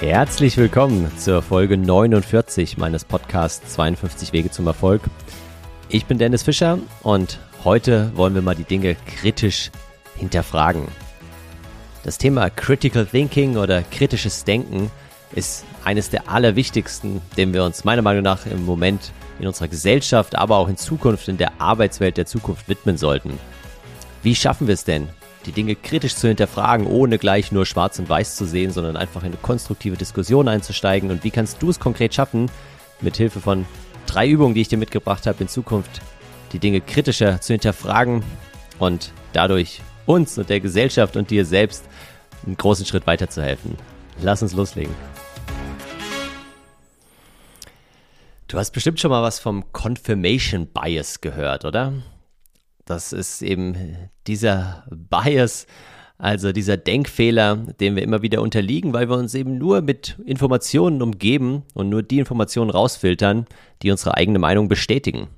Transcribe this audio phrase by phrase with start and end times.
[0.00, 5.02] Herzlich willkommen zur Folge 49 meines Podcasts 52 Wege zum Erfolg.
[5.90, 9.70] Ich bin Dennis Fischer und heute wollen wir mal die Dinge kritisch
[10.16, 10.88] hinterfragen.
[12.02, 14.90] Das Thema Critical Thinking oder kritisches Denken
[15.32, 20.34] ist eines der allerwichtigsten, dem wir uns meiner Meinung nach im Moment in unserer Gesellschaft,
[20.34, 23.38] aber auch in Zukunft in der Arbeitswelt der Zukunft widmen sollten.
[24.22, 25.10] Wie schaffen wir es denn,
[25.46, 29.22] die Dinge kritisch zu hinterfragen, ohne gleich nur schwarz und weiß zu sehen, sondern einfach
[29.22, 31.10] in eine konstruktive Diskussion einzusteigen?
[31.10, 32.50] Und wie kannst du es konkret schaffen,
[33.00, 33.64] mit Hilfe von
[34.06, 36.02] drei Übungen, die ich dir mitgebracht habe, in Zukunft
[36.52, 38.22] die Dinge kritischer zu hinterfragen
[38.78, 41.84] und dadurch uns und der Gesellschaft und dir selbst
[42.44, 43.76] einen großen Schritt weiterzuhelfen?
[44.22, 44.94] Lass uns loslegen.
[48.48, 51.92] Du hast bestimmt schon mal was vom Confirmation Bias gehört, oder?
[52.90, 53.76] Das ist eben
[54.26, 55.68] dieser Bias,
[56.18, 61.00] also dieser Denkfehler, dem wir immer wieder unterliegen, weil wir uns eben nur mit Informationen
[61.00, 63.46] umgeben und nur die Informationen rausfiltern,
[63.82, 65.28] die unsere eigene Meinung bestätigen.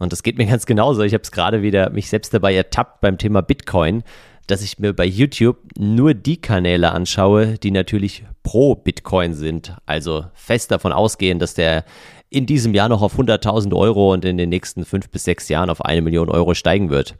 [0.00, 1.02] Und das geht mir ganz genauso.
[1.02, 4.02] Ich habe es gerade wieder mich selbst dabei ertappt beim Thema Bitcoin,
[4.46, 9.76] dass ich mir bei YouTube nur die Kanäle anschaue, die natürlich pro Bitcoin sind.
[9.86, 11.84] Also fest davon ausgehen, dass der
[12.30, 15.70] in diesem Jahr noch auf 100.000 Euro und in den nächsten fünf bis sechs Jahren
[15.70, 17.16] auf eine Million Euro steigen wird.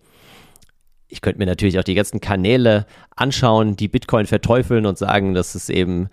[1.08, 5.54] Ich könnte mir natürlich auch die ganzen Kanäle anschauen, die Bitcoin verteufeln und sagen, dass
[5.54, 6.08] es eben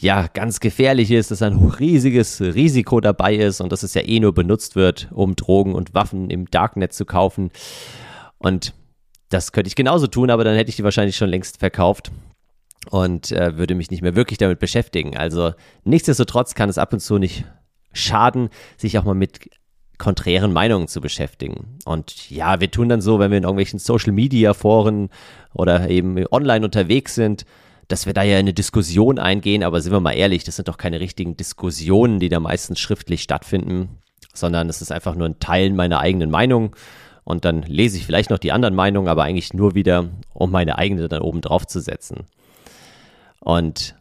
[0.00, 4.20] ja ganz gefährlich ist, dass ein riesiges Risiko dabei ist und dass es ja eh
[4.20, 7.50] nur benutzt wird, um Drogen und Waffen im Darknet zu kaufen.
[8.38, 8.72] Und
[9.28, 12.10] das könnte ich genauso tun, aber dann hätte ich die wahrscheinlich schon längst verkauft
[12.90, 15.16] und äh, würde mich nicht mehr wirklich damit beschäftigen.
[15.16, 15.52] Also
[15.84, 17.44] nichtsdestotrotz kann es ab und zu nicht
[17.92, 19.50] schaden, sich auch mal mit
[19.98, 21.78] konträren Meinungen zu beschäftigen.
[21.84, 25.10] Und ja, wir tun dann so, wenn wir in irgendwelchen Social Media Foren
[25.52, 27.44] oder eben online unterwegs sind,
[27.88, 30.68] dass wir da ja in eine Diskussion eingehen, aber sind wir mal ehrlich, das sind
[30.68, 33.88] doch keine richtigen Diskussionen, die da meistens schriftlich stattfinden,
[34.34, 36.76] sondern es ist einfach nur ein Teilen meiner eigenen Meinung
[37.28, 40.78] und dann lese ich vielleicht noch die anderen Meinungen, aber eigentlich nur wieder, um meine
[40.78, 42.24] eigene dann oben drauf zu setzen.
[43.38, 43.96] Und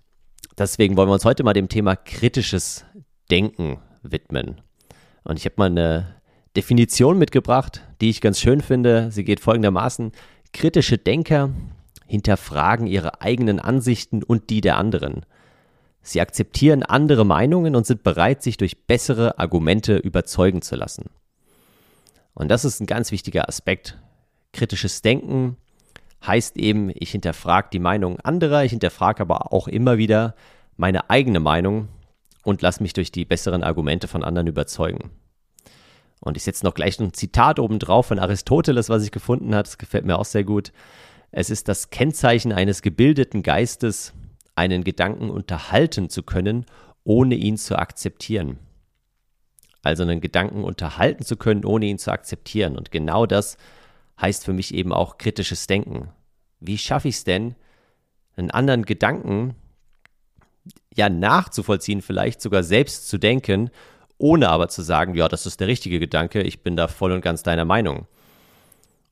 [0.57, 2.85] deswegen wollen wir uns heute mal dem Thema kritisches
[3.29, 4.61] Denken widmen.
[5.25, 6.15] Und ich habe mal eine
[6.55, 9.11] Definition mitgebracht, die ich ganz schön finde.
[9.11, 10.13] Sie geht folgendermaßen.
[10.53, 11.49] Kritische Denker
[12.05, 15.25] hinterfragen ihre eigenen Ansichten und die der anderen.
[16.01, 21.09] Sie akzeptieren andere Meinungen und sind bereit, sich durch bessere Argumente überzeugen zu lassen.
[22.37, 23.97] Und das ist ein ganz wichtiger Aspekt.
[24.53, 25.57] Kritisches Denken
[26.25, 30.35] heißt eben, ich hinterfrage die Meinung anderer, ich hinterfrage aber auch immer wieder
[30.75, 31.87] meine eigene Meinung
[32.43, 35.09] und lass mich durch die besseren Argumente von anderen überzeugen.
[36.19, 39.63] Und ich setze noch gleich ein Zitat oben drauf von Aristoteles, was ich gefunden habe.
[39.63, 40.71] Das gefällt mir auch sehr gut.
[41.31, 44.13] Es ist das Kennzeichen eines gebildeten Geistes,
[44.53, 46.67] einen Gedanken unterhalten zu können,
[47.03, 48.59] ohne ihn zu akzeptieren.
[49.87, 52.77] Also einen Gedanken unterhalten zu können, ohne ihn zu akzeptieren.
[52.77, 53.57] Und genau das
[54.21, 56.09] heißt für mich eben auch kritisches Denken.
[56.59, 57.55] Wie schaffe ich es denn,
[58.35, 59.55] einen anderen Gedanken
[60.93, 63.69] ja nachzuvollziehen, vielleicht sogar selbst zu denken,
[64.17, 67.21] ohne aber zu sagen, ja, das ist der richtige Gedanke, ich bin da voll und
[67.21, 68.07] ganz deiner Meinung.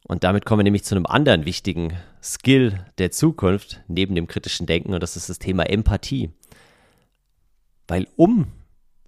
[0.04, 4.66] Und damit kommen wir nämlich zu einem anderen wichtigen Skill der Zukunft neben dem kritischen
[4.66, 6.32] Denken und das ist das Thema Empathie.
[7.88, 8.52] Weil um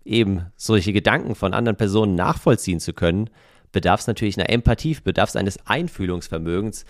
[0.07, 3.29] eben solche Gedanken von anderen Personen nachvollziehen zu können,
[3.71, 6.85] bedarf es natürlich einer Empathie, bedarf es eines Einfühlungsvermögens,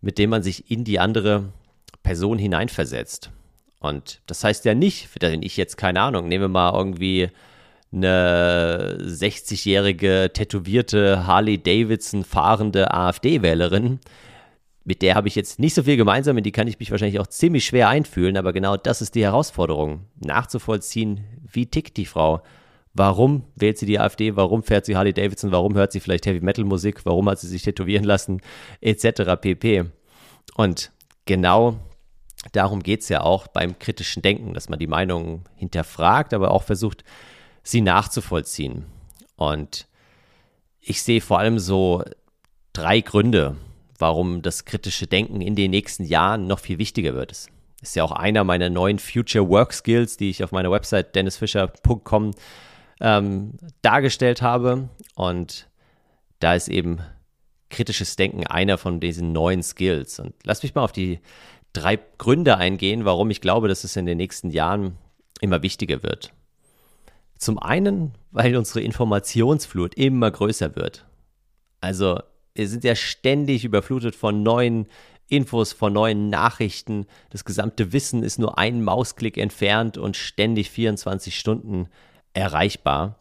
[0.00, 1.52] mit dem man sich in die andere
[2.02, 3.30] Person hineinversetzt.
[3.80, 7.30] Und das heißt ja nicht, wenn ich jetzt, keine Ahnung, nehme mal irgendwie
[7.92, 13.98] eine 60-jährige tätowierte Harley Davidson fahrende AfD-Wählerin,
[14.84, 17.20] mit der habe ich jetzt nicht so viel gemeinsam, in die kann ich mich wahrscheinlich
[17.20, 22.42] auch ziemlich schwer einfühlen, aber genau das ist die Herausforderung, nachzuvollziehen, wie tickt die Frau,
[22.94, 26.40] warum wählt sie die AfD, warum fährt sie Harley Davidson, warum hört sie vielleicht Heavy
[26.40, 28.40] Metal Musik, warum hat sie sich tätowieren lassen,
[28.80, 29.36] etc.
[29.40, 29.84] pp.
[30.54, 30.90] Und
[31.26, 31.78] genau
[32.52, 36.62] darum geht es ja auch beim kritischen Denken, dass man die Meinung hinterfragt, aber auch
[36.62, 37.04] versucht,
[37.62, 38.86] sie nachzuvollziehen.
[39.36, 39.86] Und
[40.80, 42.02] ich sehe vor allem so
[42.72, 43.56] drei Gründe,
[44.00, 47.30] warum das kritische Denken in den nächsten Jahren noch viel wichtiger wird.
[47.30, 47.48] Das
[47.80, 52.32] ist ja auch einer meiner neuen Future Work Skills, die ich auf meiner Website dennisfischer.com
[53.00, 53.52] ähm,
[53.82, 54.88] dargestellt habe.
[55.14, 55.68] Und
[56.40, 57.00] da ist eben
[57.70, 60.18] kritisches Denken einer von diesen neuen Skills.
[60.20, 61.20] Und lass mich mal auf die
[61.72, 64.98] drei Gründe eingehen, warum ich glaube, dass es in den nächsten Jahren
[65.40, 66.32] immer wichtiger wird.
[67.38, 71.06] Zum einen, weil unsere Informationsflut immer größer wird.
[71.80, 72.20] Also
[72.56, 74.86] sind ja ständig überflutet von neuen
[75.28, 77.06] Infos, vor neuen Nachrichten.
[77.30, 81.88] Das gesamte Wissen ist nur einen Mausklick entfernt und ständig 24 Stunden
[82.34, 83.18] erreichbar.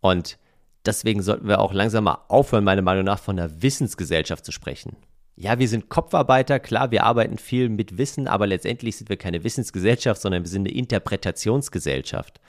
[0.00, 0.38] Und
[0.84, 4.96] deswegen sollten wir auch langsam mal aufhören, meiner Meinung nach, von einer Wissensgesellschaft zu sprechen.
[5.34, 9.42] Ja, wir sind Kopfarbeiter, klar, wir arbeiten viel mit Wissen, aber letztendlich sind wir keine
[9.42, 12.40] Wissensgesellschaft, sondern wir sind eine Interpretationsgesellschaft.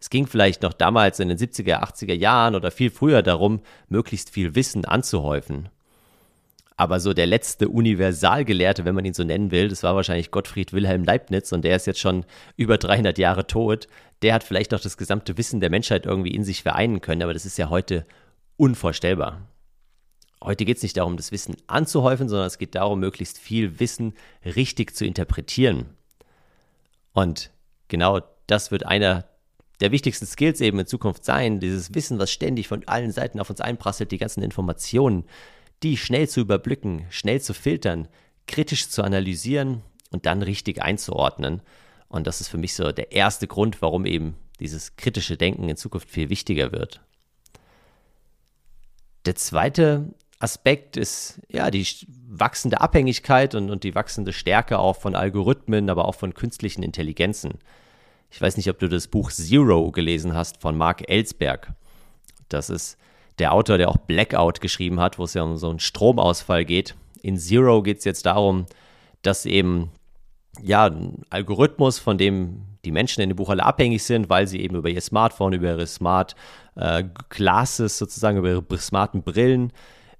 [0.00, 4.30] Es ging vielleicht noch damals in den 70er, 80er Jahren oder viel früher darum, möglichst
[4.30, 5.68] viel Wissen anzuhäufen.
[6.76, 10.72] Aber so der letzte Universalgelehrte, wenn man ihn so nennen will, das war wahrscheinlich Gottfried
[10.72, 12.24] Wilhelm Leibniz und der ist jetzt schon
[12.56, 13.86] über 300 Jahre tot.
[14.22, 17.32] Der hat vielleicht noch das gesamte Wissen der Menschheit irgendwie in sich vereinen können, aber
[17.32, 18.04] das ist ja heute
[18.56, 19.42] unvorstellbar.
[20.42, 24.12] Heute geht es nicht darum, das Wissen anzuhäufen, sondern es geht darum, möglichst viel Wissen
[24.44, 25.86] richtig zu interpretieren.
[27.12, 27.50] Und
[27.88, 29.24] genau das wird einer
[29.80, 33.50] der wichtigsten Skills eben in Zukunft sein, dieses Wissen, was ständig von allen Seiten auf
[33.50, 35.24] uns einprasselt, die ganzen Informationen,
[35.82, 38.08] die schnell zu überblicken, schnell zu filtern,
[38.46, 41.62] kritisch zu analysieren und dann richtig einzuordnen.
[42.08, 45.76] Und das ist für mich so der erste Grund, warum eben dieses kritische Denken in
[45.76, 47.00] Zukunft viel wichtiger wird.
[49.26, 51.86] Der zweite Aspekt ist ja die
[52.28, 57.58] wachsende Abhängigkeit und, und die wachsende Stärke auch von Algorithmen, aber auch von künstlichen Intelligenzen.
[58.34, 61.72] Ich weiß nicht, ob du das Buch Zero gelesen hast von Mark Ellsberg.
[62.48, 62.98] Das ist
[63.38, 66.96] der Autor, der auch Blackout geschrieben hat, wo es ja um so einen Stromausfall geht.
[67.22, 68.66] In Zero geht es jetzt darum,
[69.22, 69.92] dass eben
[70.60, 74.60] ja ein Algorithmus, von dem die Menschen in dem Buch alle abhängig sind, weil sie
[74.62, 76.34] eben über ihr Smartphone, über ihre Smart
[76.74, 79.72] äh, Glasses sozusagen, über ihre smarten Brillen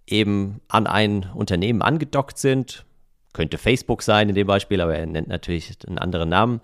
[0.06, 2.84] eben an ein Unternehmen angedockt sind.
[3.32, 6.60] Könnte Facebook sein in dem Beispiel, aber er nennt natürlich einen anderen Namen.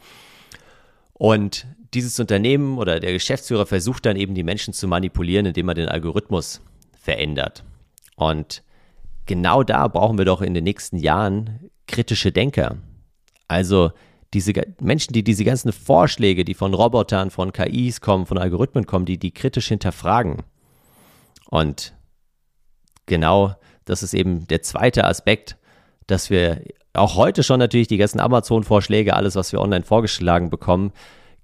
[1.20, 5.75] Und dieses Unternehmen oder der Geschäftsführer versucht dann eben die Menschen zu manipulieren, indem er
[5.75, 6.62] den Algorithmus
[6.99, 7.62] verändert.
[8.17, 8.62] Und
[9.26, 12.78] genau da brauchen wir doch in den nächsten Jahren kritische Denker.
[13.49, 13.93] Also
[14.32, 19.05] diese Menschen, die diese ganzen Vorschläge, die von Robotern, von KIs kommen, von Algorithmen kommen,
[19.05, 20.38] die die kritisch hinterfragen.
[21.50, 21.93] Und
[23.05, 25.58] genau das ist eben der zweite Aspekt,
[26.06, 30.92] dass wir auch heute schon natürlich die ganzen Amazon-Vorschläge, alles, was wir online vorgeschlagen bekommen,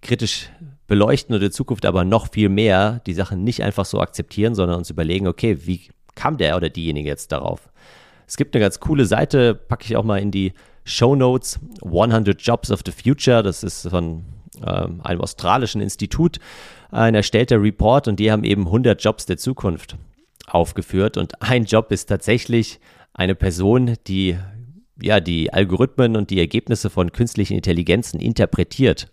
[0.02, 0.50] kritisch
[0.86, 4.78] beleuchten und in Zukunft aber noch viel mehr die Sachen nicht einfach so akzeptieren, sondern
[4.78, 7.70] uns überlegen, okay, wie kam der oder diejenige jetzt darauf?
[8.26, 10.52] Es gibt eine ganz coole Seite, packe ich auch mal in die
[10.84, 14.24] Show Notes, 100 Jobs of the Future, das ist von
[14.64, 16.38] ähm, einem australischen Institut.
[16.90, 19.96] Ein erstellter Report und die haben eben 100 Jobs der Zukunft
[20.46, 21.16] aufgeführt.
[21.16, 22.78] Und ein Job ist tatsächlich
[23.12, 24.38] eine Person, die
[25.00, 29.08] ja die Algorithmen und die Ergebnisse von künstlichen Intelligenzen interpretiert.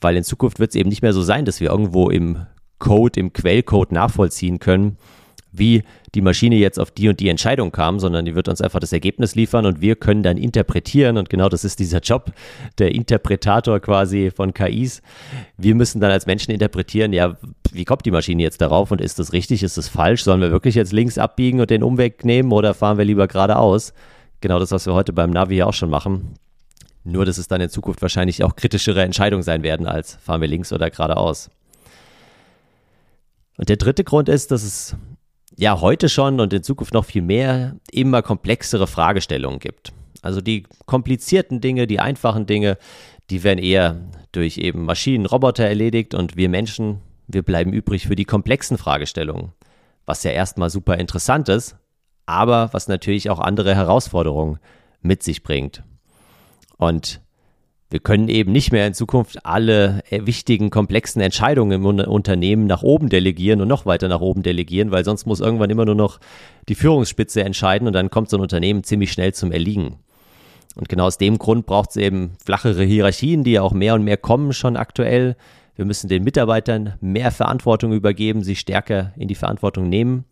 [0.00, 2.46] Weil in Zukunft wird es eben nicht mehr so sein, dass wir irgendwo im
[2.78, 4.98] Code, im Quellcode nachvollziehen können,
[5.56, 5.84] wie
[6.14, 8.92] die Maschine jetzt auf die und die Entscheidung kam, sondern die wird uns einfach das
[8.92, 12.32] Ergebnis liefern und wir können dann interpretieren und genau das ist dieser Job,
[12.78, 15.00] der Interpretator quasi von KIs.
[15.56, 17.36] Wir müssen dann als Menschen interpretieren, ja,
[17.72, 20.50] wie kommt die Maschine jetzt darauf und ist das richtig, ist das falsch, sollen wir
[20.50, 23.92] wirklich jetzt links abbiegen und den Umweg nehmen oder fahren wir lieber geradeaus?
[24.44, 26.34] Genau das, was wir heute beim Navi auch schon machen.
[27.02, 30.48] Nur, dass es dann in Zukunft wahrscheinlich auch kritischere Entscheidungen sein werden, als fahren wir
[30.48, 31.48] links oder geradeaus.
[33.56, 34.96] Und der dritte Grund ist, dass es
[35.56, 39.94] ja heute schon und in Zukunft noch viel mehr immer komplexere Fragestellungen gibt.
[40.20, 42.76] Also die komplizierten Dinge, die einfachen Dinge,
[43.30, 43.98] die werden eher
[44.32, 49.52] durch eben Maschinen, Roboter erledigt und wir Menschen, wir bleiben übrig für die komplexen Fragestellungen.
[50.04, 51.78] Was ja erstmal super interessant ist,
[52.26, 54.58] aber was natürlich auch andere Herausforderungen
[55.02, 55.82] mit sich bringt.
[56.76, 57.20] Und
[57.90, 62.82] wir können eben nicht mehr in Zukunft alle äh, wichtigen, komplexen Entscheidungen im Unternehmen nach
[62.82, 66.18] oben delegieren und noch weiter nach oben delegieren, weil sonst muss irgendwann immer nur noch
[66.68, 69.96] die Führungsspitze entscheiden und dann kommt so ein Unternehmen ziemlich schnell zum Erliegen.
[70.74, 74.02] Und genau aus dem Grund braucht es eben flachere Hierarchien, die ja auch mehr und
[74.02, 75.36] mehr kommen schon aktuell.
[75.76, 80.24] Wir müssen den Mitarbeitern mehr Verantwortung übergeben, sie stärker in die Verantwortung nehmen.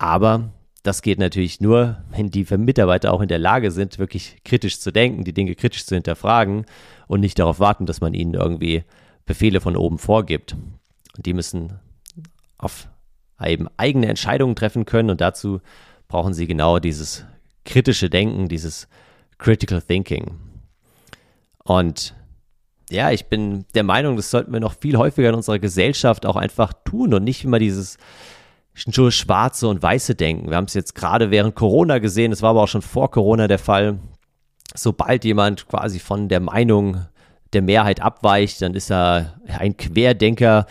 [0.00, 0.48] Aber
[0.82, 4.92] das geht natürlich nur, wenn die Mitarbeiter auch in der Lage sind, wirklich kritisch zu
[4.92, 6.64] denken, die Dinge kritisch zu hinterfragen
[7.06, 8.82] und nicht darauf warten, dass man ihnen irgendwie
[9.26, 10.56] Befehle von oben vorgibt.
[11.18, 11.78] Und die müssen
[12.56, 12.88] auf
[13.44, 15.60] eben eigene Entscheidungen treffen können und dazu
[16.08, 17.26] brauchen sie genau dieses
[17.66, 18.88] kritische Denken, dieses
[19.36, 20.38] Critical Thinking.
[21.62, 22.14] Und
[22.88, 26.36] ja, ich bin der Meinung, das sollten wir noch viel häufiger in unserer Gesellschaft auch
[26.36, 27.98] einfach tun und nicht immer dieses
[28.96, 30.50] nur schwarze und weiße denken.
[30.50, 33.48] Wir haben es jetzt gerade während Corona gesehen, es war aber auch schon vor Corona
[33.48, 33.98] der Fall.
[34.74, 37.06] Sobald jemand quasi von der Meinung
[37.52, 40.66] der Mehrheit abweicht, dann ist er ein Querdenker,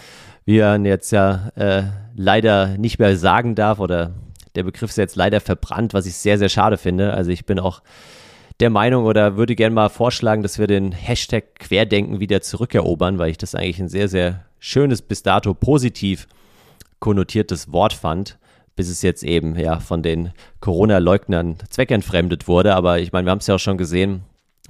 [0.46, 1.84] wie er jetzt ja äh,
[2.16, 4.14] leider nicht mehr sagen darf oder
[4.56, 7.14] Der Begriff ist jetzt leider verbrannt, was ich sehr, sehr schade finde.
[7.14, 7.82] Also ich bin auch
[8.60, 13.30] der Meinung oder würde gerne mal vorschlagen, dass wir den Hashtag Querdenken wieder zurückerobern, weil
[13.30, 16.28] ich das eigentlich ein sehr, sehr schönes, bis dato positiv
[17.00, 18.38] konnotiertes Wort fand,
[18.76, 22.76] bis es jetzt eben ja von den Corona-Leugnern zweckentfremdet wurde.
[22.76, 24.24] Aber ich meine, wir haben es ja auch schon gesehen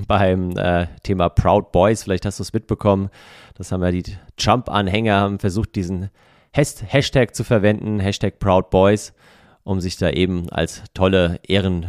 [0.08, 2.04] beim äh, Thema Proud Boys.
[2.04, 3.10] Vielleicht hast du es mitbekommen.
[3.56, 4.04] Das haben ja die
[4.38, 6.10] Trump-Anhänger haben versucht, diesen
[6.52, 9.14] Hashtag zu verwenden, Hashtag Proud Boys,
[9.64, 11.88] um sich da eben als tolle Ehren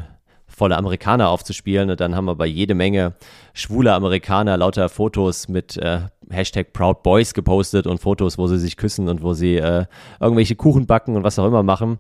[0.61, 1.88] volle Amerikaner aufzuspielen.
[1.88, 3.14] Und dann haben wir bei jede Menge
[3.55, 8.76] schwule Amerikaner lauter Fotos mit äh, Hashtag Proud Boys gepostet und Fotos, wo sie sich
[8.76, 9.87] küssen und wo sie äh,
[10.21, 11.99] irgendwelche Kuchen backen und was auch immer machen.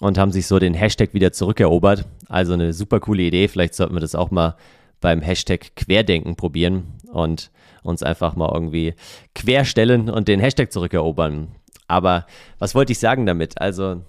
[0.00, 2.04] Und haben sich so den Hashtag wieder zurückerobert.
[2.28, 3.48] Also eine super coole Idee.
[3.48, 4.56] Vielleicht sollten wir das auch mal
[5.00, 7.50] beim Hashtag Querdenken probieren und
[7.82, 8.92] uns einfach mal irgendwie
[9.34, 11.48] querstellen und den Hashtag zurückerobern.
[11.88, 12.26] Aber
[12.58, 13.58] was wollte ich sagen damit?
[13.62, 14.02] Also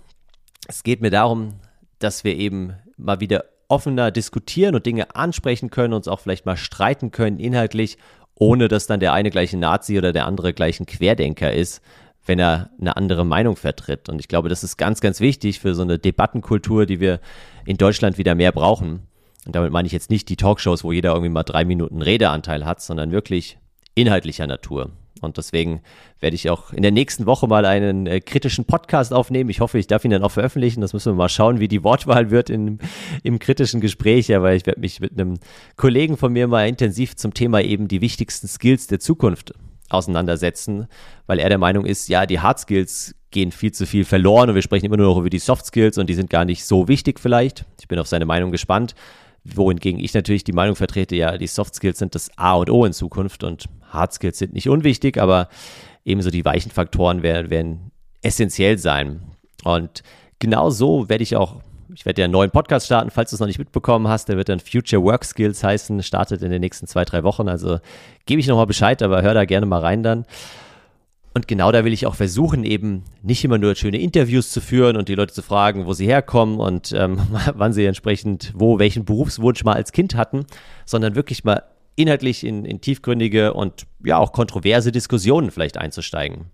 [0.68, 1.54] es geht mir darum,
[2.00, 6.58] dass wir eben mal wieder offener diskutieren und Dinge ansprechen können, uns auch vielleicht mal
[6.58, 7.98] streiten können inhaltlich,
[8.36, 11.82] ohne dass dann der eine gleich ein Nazi oder der andere gleich ein Querdenker ist,
[12.26, 14.10] wenn er eine andere Meinung vertritt.
[14.10, 17.20] Und ich glaube, das ist ganz, ganz wichtig für so eine Debattenkultur, die wir
[17.66, 19.08] in Deutschland wieder mehr brauchen.
[19.46, 22.66] Und damit meine ich jetzt nicht die Talkshows, wo jeder irgendwie mal drei Minuten Redeanteil
[22.66, 23.58] hat, sondern wirklich
[23.94, 24.92] inhaltlicher Natur.
[25.22, 25.82] Und deswegen
[26.20, 29.50] werde ich auch in der nächsten Woche mal einen äh, kritischen Podcast aufnehmen.
[29.50, 30.82] Ich hoffe, ich darf ihn dann auch veröffentlichen.
[30.82, 32.80] Das müssen wir mal schauen, wie die Wortwahl wird in,
[33.24, 34.34] im kritischen Gespräch.
[34.36, 35.40] Aber ich werde mich mit einem
[35.78, 39.54] Kollegen von mir mal intensiv zum Thema eben die wichtigsten Skills der Zukunft
[39.90, 40.88] auseinandersetzen,
[41.28, 44.56] weil er der Meinung ist, ja, die Hard Skills gehen viel zu viel verloren und
[44.56, 46.88] wir sprechen immer nur noch über die Soft Skills und die sind gar nicht so
[46.88, 47.66] wichtig vielleicht.
[47.80, 48.96] Ich bin auf seine Meinung gespannt
[49.46, 52.84] wohingegen ich natürlich die Meinung vertrete, ja, die Soft Skills sind das A und O
[52.86, 53.66] in Zukunft und
[53.96, 55.50] Hard Skills sind nicht unwichtig, aber
[56.04, 59.22] ebenso die weichen Faktoren werden, werden essentiell sein.
[59.64, 60.04] Und
[60.40, 61.62] genau so werde ich auch,
[61.94, 64.38] ich werde ja einen neuen Podcast starten, falls du es noch nicht mitbekommen hast, der
[64.38, 67.48] wird dann Future Work Skills heißen, startet in den nächsten zwei, drei Wochen.
[67.48, 67.80] Also
[68.26, 70.26] gebe ich nochmal Bescheid, aber hör da gerne mal rein dann.
[71.36, 74.96] Und genau da will ich auch versuchen, eben nicht immer nur schöne Interviews zu führen
[74.96, 77.20] und die Leute zu fragen, wo sie herkommen und ähm,
[77.54, 80.46] wann sie entsprechend wo welchen Berufswunsch mal als Kind hatten,
[80.86, 81.64] sondern wirklich mal
[81.96, 86.52] inhaltlich in, in tiefgründige und ja auch kontroverse Diskussionen vielleicht einzusteigen.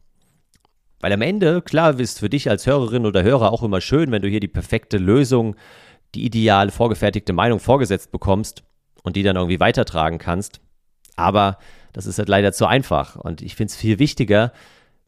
[1.00, 4.22] Weil am Ende, klar, ist für dich als Hörerin oder Hörer auch immer schön, wenn
[4.22, 5.56] du hier die perfekte Lösung,
[6.14, 8.64] die ideale vorgefertigte Meinung vorgesetzt bekommst
[9.04, 10.62] und die dann irgendwie weitertragen kannst.
[11.16, 11.58] Aber
[11.94, 13.16] das ist halt leider zu einfach.
[13.16, 14.54] Und ich finde es viel wichtiger,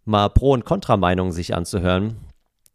[0.05, 2.17] mal Pro- und Kontrameinungen sich anzuhören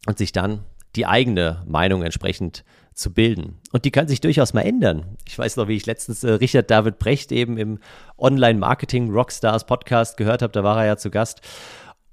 [0.07, 0.63] und sich dann
[0.95, 2.63] die eigene Meinung entsprechend
[2.99, 3.59] zu bilden.
[3.71, 5.17] Und die kann sich durchaus mal ändern.
[5.27, 7.79] Ich weiß noch, wie ich letztens äh, Richard David Brecht eben im
[8.17, 11.41] Online-Marketing Rockstars Podcast gehört habe, da war er ja zu Gast.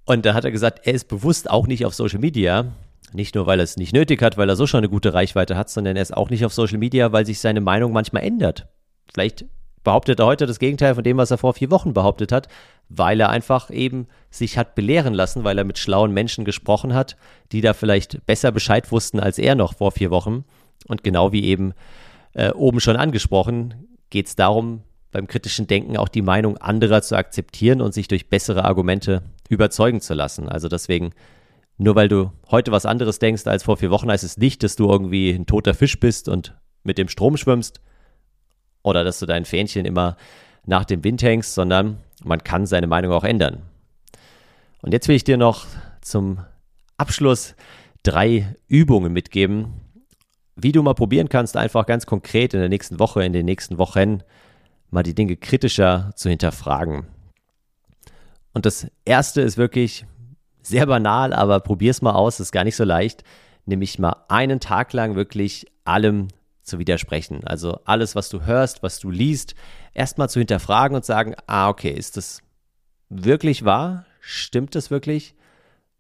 [0.05, 2.73] Und da hat er gesagt, er ist bewusst auch nicht auf Social Media.
[3.13, 5.57] Nicht nur, weil er es nicht nötig hat, weil er so schon eine gute Reichweite
[5.57, 8.69] hat, sondern er ist auch nicht auf Social Media, weil sich seine Meinung manchmal ändert.
[9.13, 9.45] Vielleicht
[9.87, 12.49] behauptet er heute das Gegenteil von dem, was er vor vier Wochen behauptet hat,
[12.89, 17.17] weil er einfach eben sich hat belehren lassen, weil er mit schlauen Menschen gesprochen hat,
[17.53, 20.45] die da vielleicht besser Bescheid wussten als er noch vor vier Wochen.
[20.89, 21.73] Und genau wie eben
[22.35, 23.75] äh, oben schon angesprochen,
[24.11, 28.29] geht es darum, beim kritischen Denken auch die Meinung anderer zu akzeptieren und sich durch
[28.29, 30.49] bessere Argumente überzeugen zu lassen.
[30.49, 31.13] Also deswegen,
[31.79, 34.77] nur weil du heute was anderes denkst als vor vier Wochen, heißt es nicht, dass
[34.77, 37.81] du irgendwie ein toter Fisch bist und mit dem Strom schwimmst,
[38.87, 40.17] oder dass du dein Fähnchen immer
[40.65, 43.63] nach dem Wind hängst, sondern man kann seine Meinung auch ändern.
[44.81, 45.67] Und jetzt will ich dir noch
[46.01, 46.39] zum
[46.97, 47.57] Abschluss
[48.05, 49.73] drei Übungen mitgeben,
[50.57, 53.79] wie du mal probieren kannst, einfach ganz konkret in der nächsten Woche, in den nächsten
[53.79, 54.23] Wochen
[54.91, 57.07] mal die Dinge kritischer zu hinterfragen.
[58.55, 60.07] Und das erste ist wirklich
[60.63, 63.23] sehr banal, aber probier's mal aus, ist gar nicht so leicht,
[63.67, 66.29] nämlich mal einen Tag lang wirklich allem
[66.63, 67.45] zu widersprechen.
[67.45, 69.55] Also alles, was du hörst, was du liest,
[69.95, 72.41] erstmal zu hinterfragen und sagen, ah, okay, ist das
[73.09, 74.07] wirklich wahr?
[74.21, 75.36] Stimmt das wirklich?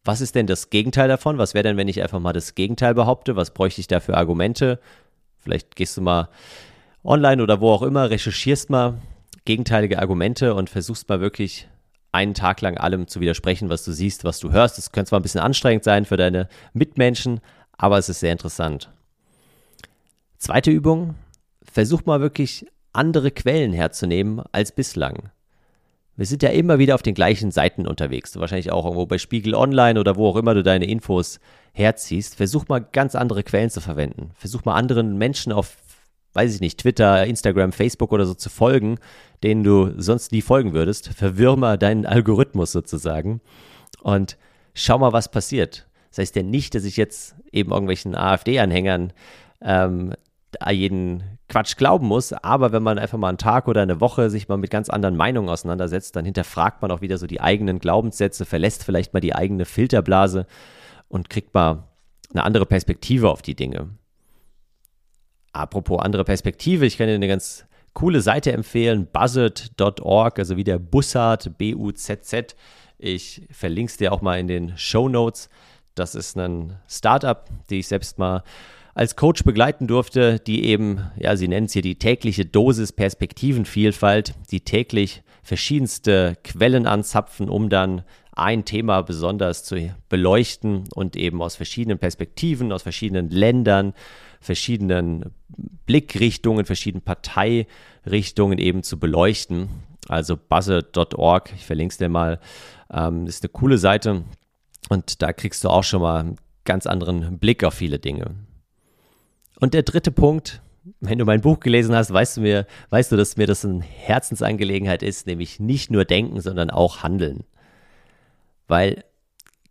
[0.06, 1.36] Was ist denn das Gegenteil davon?
[1.36, 3.34] Was wäre denn, wenn ich einfach mal das Gegenteil behaupte?
[3.34, 4.78] Was bräuchte ich da für Argumente?
[5.38, 6.28] Vielleicht gehst du mal
[7.02, 8.94] online oder wo auch immer, recherchierst mal
[9.44, 11.68] gegenteilige Argumente und versuchst mal wirklich
[12.12, 14.78] einen Tag lang allem zu widersprechen, was du siehst, was du hörst.
[14.78, 17.40] Das könnte zwar ein bisschen anstrengend sein für deine Mitmenschen,
[17.76, 18.90] aber es ist sehr interessant.
[20.38, 21.16] Zweite Übung,
[21.62, 25.30] versuch mal wirklich andere Quellen herzunehmen als bislang.
[26.16, 28.38] Wir sind ja immer wieder auf den gleichen Seiten unterwegs.
[28.38, 31.40] Wahrscheinlich auch irgendwo bei Spiegel Online oder wo auch immer du deine Infos
[31.72, 32.36] herziehst.
[32.36, 34.30] Versuch mal ganz andere Quellen zu verwenden.
[34.34, 35.76] Versuch mal anderen Menschen auf,
[36.32, 38.98] weiß ich nicht, Twitter, Instagram, Facebook oder so zu folgen,
[39.42, 41.08] denen du sonst nie folgen würdest.
[41.08, 43.42] Verwirr mal deinen Algorithmus sozusagen
[44.00, 44.38] und
[44.72, 45.86] schau mal, was passiert.
[46.08, 49.12] Das heißt ja nicht, dass ich jetzt eben irgendwelchen AfD-Anhängern
[49.60, 50.14] ähm,
[50.70, 54.48] jeden Quatsch glauben muss, aber wenn man einfach mal einen Tag oder eine Woche sich
[54.48, 58.44] mal mit ganz anderen Meinungen auseinandersetzt, dann hinterfragt man auch wieder so die eigenen Glaubenssätze,
[58.44, 60.46] verlässt vielleicht mal die eigene Filterblase
[61.08, 61.84] und kriegt mal
[62.32, 63.90] eine andere Perspektive auf die Dinge.
[65.52, 70.78] Apropos andere Perspektive, ich kann dir eine ganz coole Seite empfehlen, buzzard.org, also wie der
[70.78, 72.54] Bussard, B-U-Z-Z.
[72.98, 75.48] Ich verlinke es dir auch mal in den Show Notes.
[75.94, 78.42] Das ist ein Startup, die ich selbst mal
[78.96, 84.32] als Coach begleiten durfte, die eben, ja, sie nennen es hier die tägliche Dosis Perspektivenvielfalt,
[84.50, 91.56] die täglich verschiedenste Quellen anzapfen, um dann ein Thema besonders zu beleuchten und eben aus
[91.56, 93.92] verschiedenen Perspektiven, aus verschiedenen Ländern,
[94.40, 95.26] verschiedenen
[95.84, 99.68] Blickrichtungen, verschiedenen Parteirichtungen eben zu beleuchten.
[100.08, 102.40] Also buzzer.org, ich verlinke es dir mal,
[102.90, 104.24] ähm, ist eine coole Seite
[104.88, 108.45] und da kriegst du auch schon mal einen ganz anderen Blick auf viele Dinge.
[109.60, 110.60] Und der dritte Punkt,
[111.00, 113.82] wenn du mein Buch gelesen hast, weißt du mir, weißt du, dass mir das eine
[113.82, 117.44] Herzensangelegenheit ist, nämlich nicht nur denken, sondern auch handeln.
[118.68, 119.04] Weil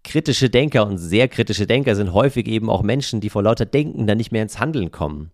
[0.04, 4.08] kritische Denker und sehr kritische Denker sind häufig eben auch Menschen, die vor lauter Denken
[4.08, 5.32] dann nicht mehr ins Handeln kommen.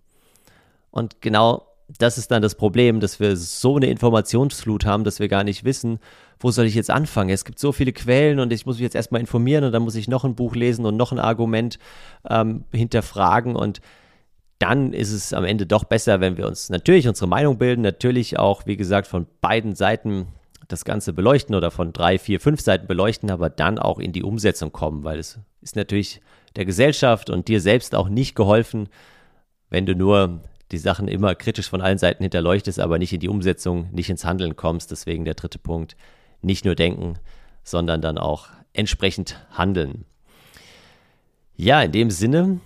[0.92, 1.68] Und genau
[1.98, 5.66] das ist dann das Problem, dass wir so eine Informationsflut haben, dass wir gar nicht
[5.66, 6.00] wissen,
[6.40, 7.30] wo soll ich jetzt anfangen?
[7.30, 9.96] Es gibt so viele Quellen und ich muss mich jetzt erstmal informieren und dann muss
[9.96, 11.80] ich noch ein Buch lesen und noch ein Argument
[12.30, 13.82] ähm, hinterfragen und
[14.62, 18.38] dann ist es am Ende doch besser, wenn wir uns natürlich unsere Meinung bilden, natürlich
[18.38, 20.28] auch, wie gesagt, von beiden Seiten
[20.68, 24.24] das Ganze beleuchten oder von drei, vier, fünf Seiten beleuchten, aber dann auch in die
[24.24, 26.22] Umsetzung kommen, weil es ist natürlich
[26.56, 28.88] der Gesellschaft und dir selbst auch nicht geholfen,
[29.70, 30.42] wenn du nur
[30.72, 34.26] die Sachen immer kritisch von allen Seiten hinterleuchtest, aber nicht in die Umsetzung, nicht ins
[34.26, 34.92] Handeln kommst.
[34.92, 35.96] Deswegen der dritte Punkt,
[36.42, 37.16] nicht nur denken,
[37.64, 40.06] sondern dann auch entsprechend handeln.
[41.56, 42.60] Ja, in dem Sinne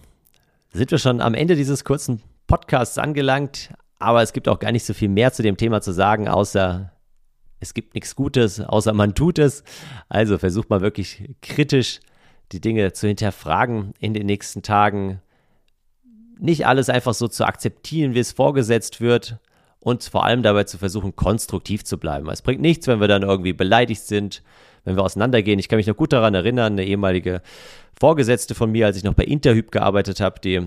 [0.75, 3.73] sind wir schon am Ende dieses kurzen Podcasts angelangt.
[3.97, 6.91] Aber es gibt auch gar nicht so viel mehr zu dem Thema zu sagen, außer
[7.59, 9.63] es gibt nichts Gutes, außer man tut es.
[10.09, 12.01] Also versucht mal wirklich kritisch
[12.51, 15.21] die Dinge zu hinterfragen in den nächsten Tagen.
[16.37, 19.39] Nicht alles einfach so zu akzeptieren, wie es vorgesetzt wird
[19.79, 22.29] und vor allem dabei zu versuchen, konstruktiv zu bleiben.
[22.29, 24.43] Es bringt nichts, wenn wir dann irgendwie beleidigt sind,
[24.85, 25.59] wenn wir auseinandergehen.
[25.59, 27.41] Ich kann mich noch gut daran erinnern, eine ehemalige
[27.99, 30.61] Vorgesetzte von mir, als ich noch bei Interhyp gearbeitet habe, die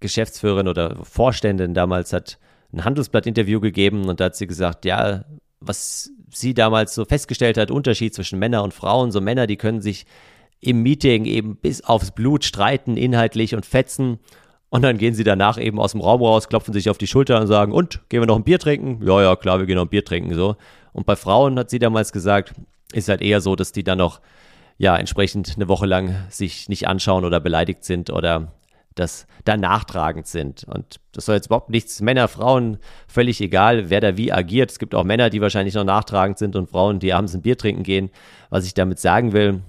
[0.00, 2.38] Geschäftsführerin oder Vorständin damals hat
[2.72, 5.24] ein Handelsblatt-Interview gegeben und da hat sie gesagt, ja,
[5.60, 9.80] was sie damals so festgestellt hat, Unterschied zwischen Männern und Frauen, so Männer, die können
[9.80, 10.04] sich
[10.60, 14.18] im Meeting eben bis aufs Blut streiten, inhaltlich und fetzen.
[14.70, 17.40] Und dann gehen sie danach eben aus dem Raum raus, klopfen sich auf die Schulter
[17.40, 19.06] und sagen, und, gehen wir noch ein Bier trinken?
[19.06, 20.56] Ja, ja, klar, wir gehen noch ein Bier trinken, so.
[20.92, 22.54] Und bei Frauen hat sie damals gesagt,
[22.92, 24.20] ist halt eher so, dass die dann noch
[24.76, 28.52] ja, entsprechend eine Woche lang sich nicht anschauen oder beleidigt sind oder
[28.94, 30.64] das da nachtragend sind.
[30.64, 34.70] Und das soll jetzt überhaupt nichts, Männer, Frauen, völlig egal, wer da wie agiert.
[34.70, 37.58] Es gibt auch Männer, die wahrscheinlich noch nachtragend sind und Frauen, die abends ein Bier
[37.58, 38.10] trinken gehen.
[38.50, 39.62] Was ich damit sagen will,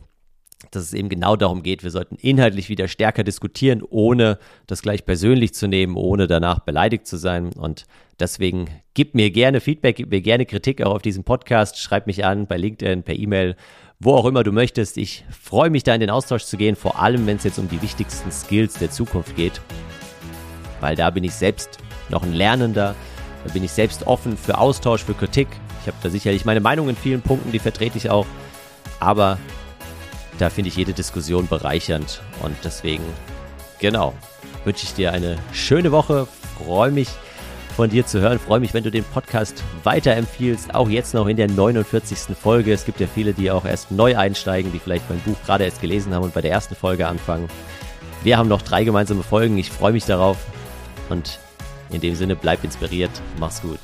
[0.72, 5.06] dass es eben genau darum geht, wir sollten inhaltlich wieder stärker diskutieren, ohne das gleich
[5.06, 7.52] persönlich zu nehmen, ohne danach beleidigt zu sein.
[7.54, 7.86] Und
[8.20, 12.26] deswegen gib mir gerne Feedback, gib mir gerne Kritik auch auf diesem Podcast, schreib mich
[12.26, 13.56] an bei LinkedIn, per E-Mail
[14.00, 14.98] wo auch immer du möchtest.
[14.98, 17.70] Ich freue mich da in den Austausch zu gehen, vor allem wenn es jetzt um
[17.70, 19.62] die wichtigsten Skills der Zukunft geht,
[20.82, 21.78] weil da bin ich selbst
[22.10, 22.96] noch ein Lernender,
[23.46, 25.48] da bin ich selbst offen für Austausch, für Kritik.
[25.82, 28.26] Ich habe da sicherlich meine Meinung in vielen Punkten, die vertrete ich auch,
[29.00, 29.38] aber
[30.40, 33.04] da finde ich jede Diskussion bereichernd und deswegen,
[33.80, 34.14] genau,
[34.64, 37.10] wünsche ich dir eine schöne Woche, freue mich
[37.76, 38.40] von dir zu hören.
[38.40, 42.36] Freue mich, wenn du den Podcast weiterempfiehlst, auch jetzt noch in der 49.
[42.42, 42.74] Folge.
[42.74, 45.82] Es gibt ja viele, die auch erst neu einsteigen, die vielleicht mein Buch gerade erst
[45.82, 47.50] gelesen haben und bei der ersten Folge anfangen.
[48.24, 49.58] Wir haben noch drei gemeinsame Folgen.
[49.58, 50.38] Ich freue mich darauf
[51.10, 51.40] und
[51.92, 53.12] in dem Sinne bleib inspiriert.
[53.40, 53.80] Mach's gut.